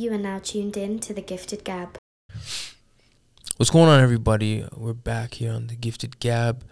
[0.00, 1.98] You are now tuned in to the Gifted Gab.
[3.58, 4.66] What's going on, everybody?
[4.74, 6.64] We're back here on the Gifted Gab,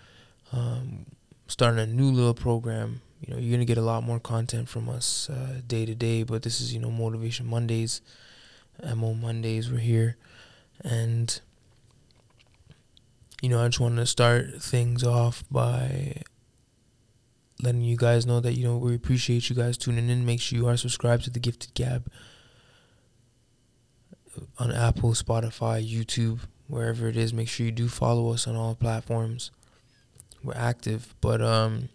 [0.51, 1.05] um,
[1.47, 3.03] starting a new little program.
[3.21, 6.23] You know, you're gonna get a lot more content from us uh, day to day,
[6.23, 8.01] but this is you know Motivation Mondays,
[8.83, 9.71] Mo Mondays.
[9.71, 10.17] We're here,
[10.83, 11.39] and
[13.43, 16.23] you know, I just want to start things off by
[17.63, 20.25] letting you guys know that you know we appreciate you guys tuning in.
[20.25, 22.11] Make sure you are subscribed to the Gifted Gab
[24.59, 27.33] on Apple, Spotify, YouTube, wherever it is.
[27.33, 29.51] Make sure you do follow us on all platforms.
[30.43, 31.89] We're active, but um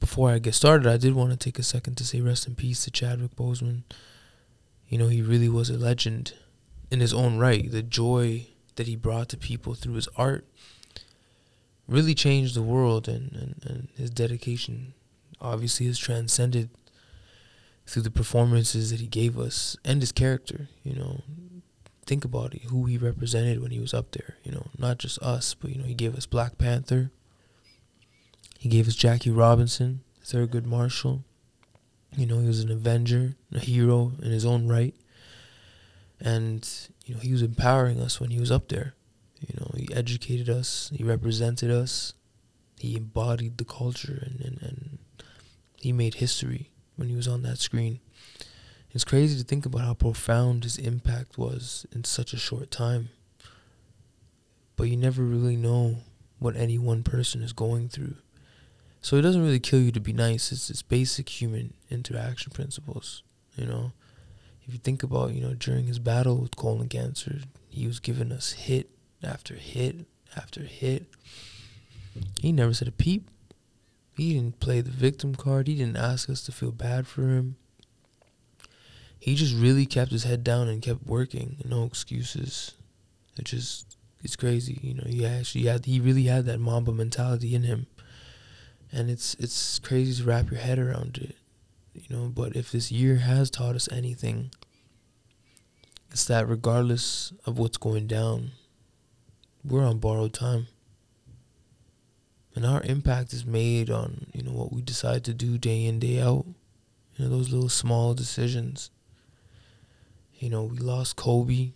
[0.00, 2.54] before I get started, I did want to take a second to say rest in
[2.54, 3.82] peace to Chadwick Boseman.
[4.88, 6.34] You know, he really was a legend
[6.90, 7.70] in his own right.
[7.70, 8.46] The joy
[8.76, 10.46] that he brought to people through his art
[11.88, 14.94] really changed the world and, and, and his dedication
[15.40, 16.70] obviously has transcended
[17.88, 21.22] through the performances that he gave us and his character, you know.
[22.04, 25.18] Think about it, who he represented when he was up there, you know, not just
[25.22, 27.10] us, but you know, he gave us Black Panther.
[28.58, 31.24] He gave us Jackie Robinson, Thurgood Marshall.
[32.16, 34.94] You know, he was an avenger, a hero in his own right.
[36.18, 36.66] And,
[37.04, 38.94] you know, he was empowering us when he was up there.
[39.40, 42.14] You know, he educated us, he represented us,
[42.78, 44.98] he embodied the culture and, and, and
[45.76, 48.00] he made history when he was on that screen.
[48.90, 53.10] It's crazy to think about how profound his impact was in such a short time.
[54.76, 55.96] But you never really know
[56.38, 58.16] what any one person is going through.
[59.00, 60.50] So it doesn't really kill you to be nice.
[60.50, 63.22] It's just basic human interaction principles,
[63.56, 63.92] you know.
[64.66, 68.32] If you think about, you know, during his battle with colon cancer, he was giving
[68.32, 68.90] us hit
[69.22, 71.06] after hit after hit.
[72.40, 73.30] He never said a peep.
[74.18, 75.68] He didn't play the victim card.
[75.68, 77.54] He didn't ask us to feel bad for him.
[79.20, 81.58] He just really kept his head down and kept working.
[81.64, 82.72] No excuses.
[83.38, 85.04] It just it's crazy, you know.
[85.06, 87.86] He actually had he really had that Mamba mentality in him,
[88.90, 91.36] and it's it's crazy to wrap your head around it,
[91.94, 92.26] you know.
[92.26, 94.50] But if this year has taught us anything,
[96.10, 98.50] it's that regardless of what's going down,
[99.64, 100.66] we're on borrowed time
[102.58, 106.00] and our impact is made on you know what we decide to do day in
[106.00, 106.44] day out.
[107.14, 108.90] You know those little small decisions.
[110.40, 111.70] You know we lost kobe.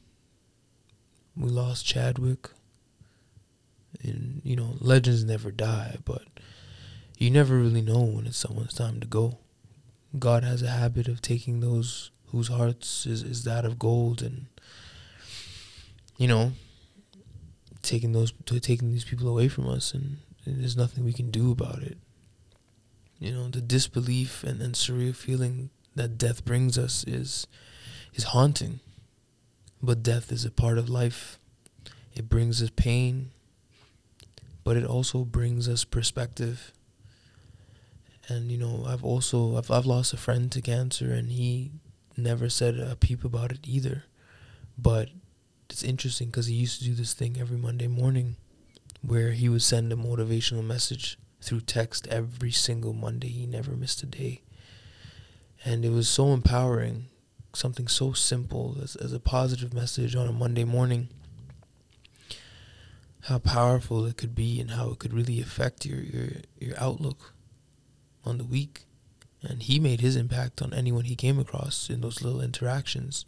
[1.37, 2.48] We lost chadwick.
[4.03, 6.22] And you know legends never die but
[7.16, 9.38] you never really know when it's someone's time to go.
[10.19, 14.47] God has a habit of taking those whose hearts is, is that of gold and
[16.16, 16.54] you know
[17.82, 20.16] taking those taking these people away from us and
[20.47, 21.98] there's nothing we can do about it.
[23.19, 27.47] You know, the disbelief and, surreal feeling that death brings us is
[28.14, 28.81] is haunting.
[29.81, 31.38] But death is a part of life.
[32.14, 33.31] It brings us pain,
[34.64, 36.72] but it also brings us perspective.
[38.28, 41.70] And you know, I've also I've I've lost a friend to cancer and he
[42.16, 44.04] never said a peep about it either.
[44.76, 45.10] But
[45.70, 48.36] it's interesting because he used to do this thing every Monday morning
[49.02, 53.28] where he would send a motivational message through text every single Monday.
[53.28, 54.42] He never missed a day.
[55.64, 57.06] And it was so empowering,
[57.52, 61.08] something so simple as, as a positive message on a Monday morning.
[63.22, 67.34] How powerful it could be and how it could really affect your, your, your outlook
[68.24, 68.84] on the week.
[69.42, 73.24] And he made his impact on anyone he came across in those little interactions.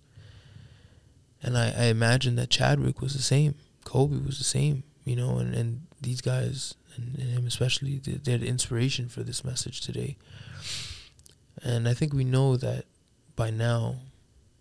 [1.43, 3.57] And I, I imagine that Chadwick was the same.
[3.85, 8.13] Kobe was the same you know, and, and these guys and, and him especially, they,
[8.13, 10.17] they're the inspiration for this message today.
[11.63, 12.85] And I think we know that
[13.37, 13.97] by now,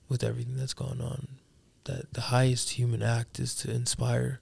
[0.09, 1.27] with everything that's gone on,
[1.85, 4.39] that the highest human act is to inspire.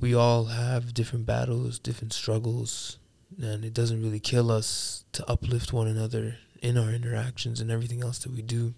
[0.00, 2.98] We all have different battles, different struggles,
[3.40, 8.02] and it doesn't really kill us to uplift one another in our interactions and everything
[8.02, 8.74] else that we do.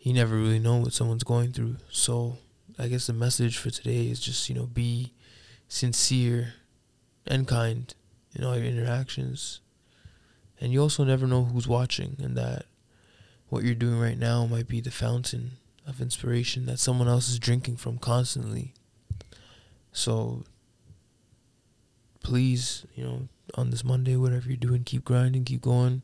[0.00, 2.38] You never really know what someone's going through, so
[2.80, 5.12] I guess the message for today is just, you know, be
[5.68, 6.54] sincere
[7.26, 7.92] and kind
[8.34, 9.60] in all your interactions.
[10.58, 12.64] And you also never know who's watching and that
[13.50, 17.38] what you're doing right now might be the fountain of inspiration that someone else is
[17.38, 18.72] drinking from constantly.
[19.92, 20.44] So
[22.22, 26.00] please, you know, on this Monday, whatever you're doing, keep grinding, keep going.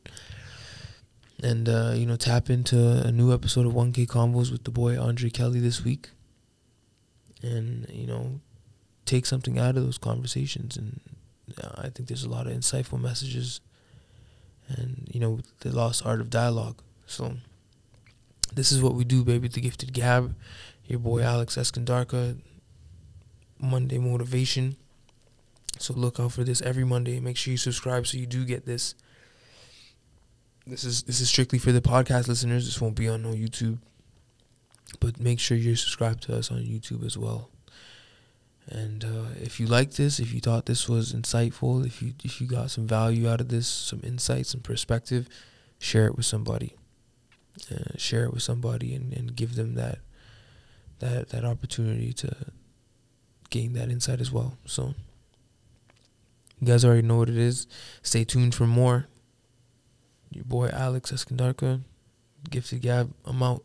[1.42, 5.00] And, uh, you know, tap into a new episode of 1K Convos with the boy
[5.00, 6.10] Andre Kelly this week
[7.46, 8.40] and you know
[9.04, 11.00] take something out of those conversations and
[11.62, 13.60] uh, I think there's a lot of insightful messages
[14.68, 17.36] and you know the lost art of dialogue So
[18.52, 19.48] this is what we do, baby.
[19.48, 20.34] The Gifted Gab.
[20.86, 22.38] Your boy Alex Eskandarkhah.
[23.58, 24.76] Monday motivation.
[25.78, 27.20] So look out for this every Monday.
[27.20, 28.94] Make sure you subscribe so you do get this.
[30.66, 32.66] This is this is strictly for the podcast listeners.
[32.66, 33.78] This won't be on no YouTube.
[35.06, 37.48] But make sure you're subscribed to us on YouTube as well.
[38.68, 42.40] And uh, if you like this, if you thought this was insightful, if you if
[42.40, 45.28] you got some value out of this, some insights and perspective,
[45.78, 46.74] share it with somebody.
[47.70, 50.00] Uh, share it with somebody and, and give them that
[50.98, 52.34] that that opportunity to
[53.50, 54.58] gain that insight as well.
[54.64, 54.94] So
[56.58, 57.68] you guys already know what it is.
[58.02, 59.06] Stay tuned for more.
[60.32, 61.82] Your boy Alex Eskandarkhah,
[62.50, 63.62] Gifted Gab, I'm out.